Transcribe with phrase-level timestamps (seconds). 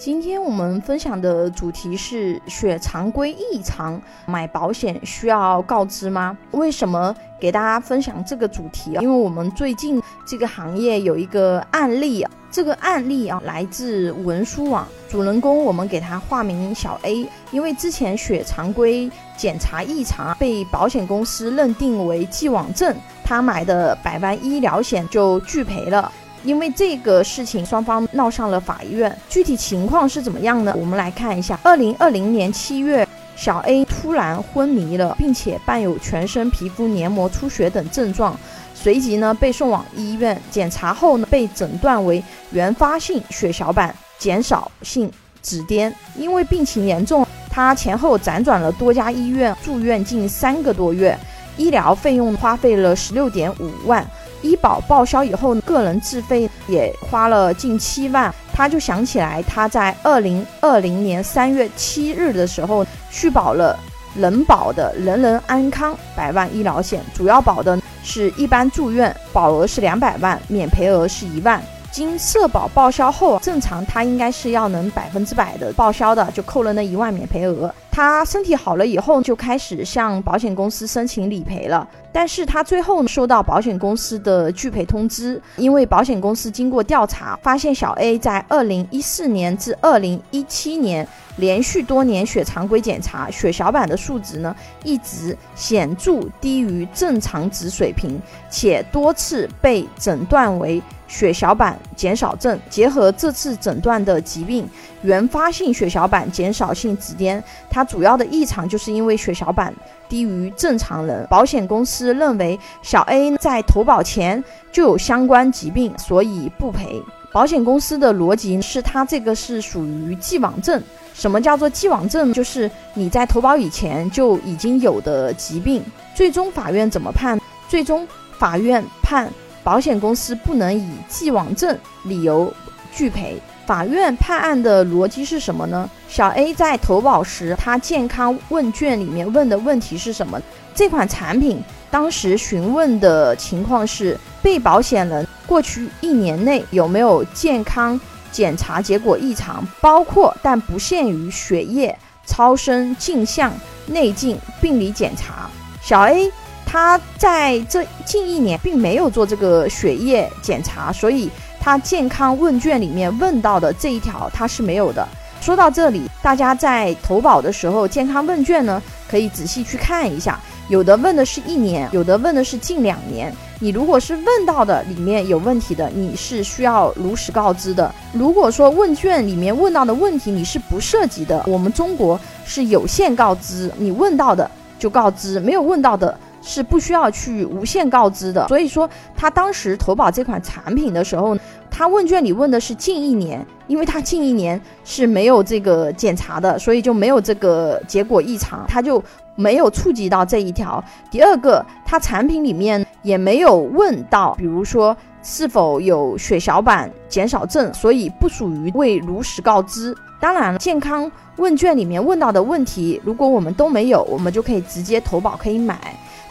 [0.00, 6.34] 今天我们分享的主题是血常规异常，买保险需要告知吗？
[6.52, 9.02] 为什么给大家分享这个主题啊？
[9.02, 26.10] 因为我们最近这个行业有一个案例啊，这个案例啊来自文书网，主人公我们给他化名小 A，因为之前血常规检查异常被保险公司认定为既往症，他买的百万医疗险就拒赔了。
[26.42, 29.14] 因为这个事情，双方闹上了法院。
[29.28, 30.74] 具体情况是怎么样呢？
[30.78, 31.58] 我们来看一下。
[31.62, 33.06] 二零二零年七月，
[33.36, 38.34] 小 A 突然昏迷了，并且伴有全身皮肤黏膜出血等症状，
[38.74, 45.10] 随即呢被送往医院检查后呢，被诊断为原发性血小板减少性
[45.42, 45.92] 紫癜。
[46.16, 51.18] 因为病情严重，他前后辗转了多家医院，住院近三个多月，
[51.58, 54.06] 医疗费用花费了十六点五万。
[54.42, 58.32] 医保报销以后，个人自费也花了近七万。
[58.52, 63.78] 他就想起来，他在二零二零年三月七日的时候续保了
[64.14, 71.62] 人保的人人安康百万医疗险，主要保的是一般住院，保额是两百万，免赔额是一万。
[71.90, 77.72] 经社保报销后，正常他应该是要能百分之百的报销的，就扣了那一万免赔额。
[77.90, 81.86] 他身体好了以后，就开始向保险公司申请理赔了。
[82.12, 100.82] 但是他最后收到保险公司的拒赔通知，因为保险公司经过调查，发现小 A 在二零一四年至二零一七年连续多年血常规检查，血小板的数值呢一直显著低于正常值水平，且多次被诊断为。
[101.12, 104.64] 血小板减少症结合这次诊断的疾病
[105.02, 107.42] 原发性血小板减少性紫癜，
[107.80, 109.74] 它主要的异常就是因为血小板
[110.06, 111.26] 低于正常人。
[111.30, 117.02] 保险公司认为小 A 在投保前就有相关疾病，所以不赔。
[117.32, 120.82] 保险公司的逻辑是它这个是属于既往症。
[121.14, 122.30] 什么叫做既往症？
[122.34, 125.82] 就是你在投保以前就已经有的疾病。
[126.14, 127.40] 最终法院怎么判？
[127.66, 128.06] 最终
[128.38, 129.32] 法院判。
[129.64, 132.52] 保险公司不能以既往症理由
[132.92, 133.40] 拒赔。
[133.70, 135.88] 法院判案的逻辑是什么呢？
[136.08, 140.42] 小 A 在投保时，他健康问卷里面问的问题是什么？
[140.74, 148.00] 这款产品当时询问的情况是被保险人过去一年内有没有健康
[148.32, 153.52] 检查结果异常，包括但不限于血液、超声、镜像、
[153.86, 155.48] 内镜、病理检查。
[155.80, 156.28] 小 A。
[156.72, 161.28] 他在这近一年并没有做这个血液检查，所以
[161.70, 165.06] 他健康问卷里面问到的这一条他是没有的。
[165.40, 170.36] 说到这里，大家在投保的时候，健康问卷呢可以仔细去看一下，
[170.68, 173.32] 有的问的是一年，有的问的是近两年。
[173.60, 177.94] 你如果是问到的里面有问题的，你是需要如实告知的。
[178.12, 186.18] 如果说问卷里面问到的问题你是不涉及的，我们中国是有限告知，你问到的就告知，没有问到的。
[186.42, 191.36] 是不需要去无限告知的，所以说他当时投保这款产品的时候，
[191.70, 199.02] 他问卷里问的是近一年，因为他近一年是没有这个检查的，所以就没有这个结果异常，他就
[199.36, 200.82] 没有触及到这一条。
[201.10, 209.94] 第二个，他产品里面也没有问到，比如说是否有血小板减少症，所以不属于未如实告知。
[210.18, 215.78] 当然了，健康问卷里面问到的问题，如果我们都没有，我们就可以直接投保，可以买。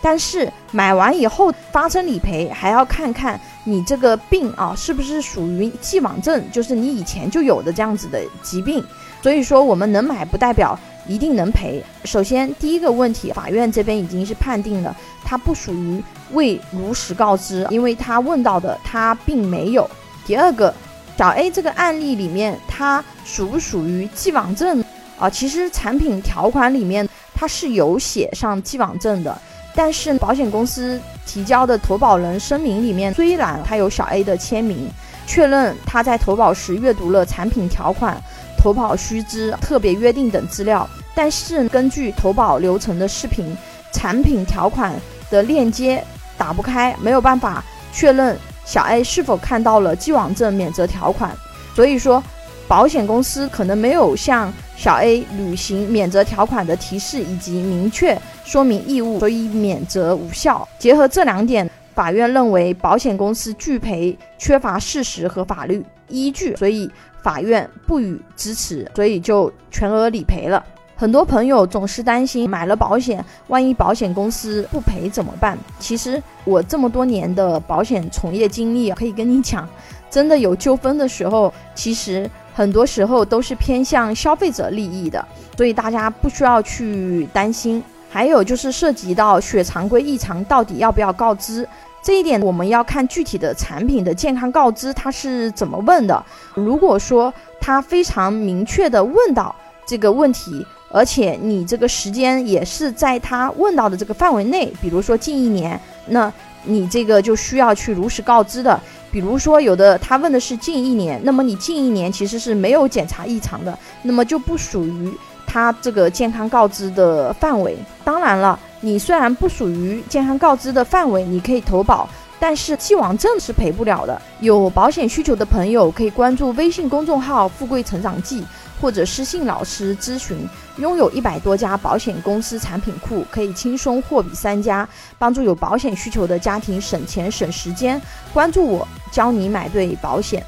[0.02, 8.84] 但是买完以后发生理赔，还要看看你这个病啊是不是属于既往症，就是你以前就有的这样子的疾病。
[9.22, 11.84] 所以说我们能买不代表一定能赔。
[12.06, 14.96] 首先第一个问题，法院这边已经是判定了
[15.26, 19.90] 它不属于未如实告知，因为他问到的他并没有。
[20.26, 20.74] 第二个，
[21.18, 24.82] 小 A 这个案例里面，它属不属于既往症
[25.18, 25.30] 啊？
[25.30, 27.06] 其实产品条款里面
[27.36, 29.38] 它是有写上既往症的。
[29.76, 34.90] 但是保险公司提交的投保人声明里面，虽然他有小 A 的签名，
[35.26, 38.22] 确认他在投保时阅读了产品条款、
[38.58, 43.56] 投保须知、特别约定等资料，但是根据投保流程的视频，
[43.94, 44.94] 产品条款
[45.30, 46.04] 的链接
[46.38, 51.32] 打不开，没有办法确认小 A 是否看到了既往症免责条款，
[51.76, 52.22] 所以说
[52.70, 58.16] 保险公司可能没有向小 A 履行免责条款的提示以及明确。
[58.46, 60.68] 说明义务，所以免责无效。
[60.78, 66.88] 结合这两点，法院认为保险公司拒赔缺乏事实和法律依据，所以
[67.24, 70.64] 法院不予支持，所以就全额理赔了。
[70.96, 75.58] 很多朋友总是担心买了保险，万一保险公司不赔怎么办？
[75.80, 79.68] 其实我这么多年的保险从业经历，可以跟你讲，
[80.10, 82.30] 真的有纠纷的时候，其实。
[82.60, 85.26] 很多时候都是偏向消费者利益的，
[85.56, 87.82] 所以大家不需要去担心。
[88.10, 91.66] 还有就是涉及到血常规异常到底要不要告知
[92.04, 96.22] 这一点，我们要看具体的产品的健康告知它是怎么问的。
[96.54, 99.56] 如果说他非常明确的问到
[99.88, 106.30] 这个问题，而且你这个时间也是在他问到的这个范围内，比如说近一年，那
[106.66, 108.78] 你这个就需要去如实告知的。
[109.12, 115.12] 比如说有的他问的是近一年，那么你近一年其实是没有检查异常的，那么就不属于。
[115.52, 122.08] 他这个健康告知的范围，当然了，你虽然不属于健康告知的范围，你可以投保，
[122.40, 124.22] 但是既往症是赔不了的。
[124.42, 128.46] 有保险需求的朋友可以关注微信公众号“富贵成长记”，
[128.82, 130.48] 或者私信老师咨询。
[130.78, 134.88] 拥有一百多家保险公司产品库，可以轻松货比三家，
[135.18, 138.02] 帮助有保险需求的家庭省钱省时间。
[138.34, 140.46] 关注我，教你买对保险。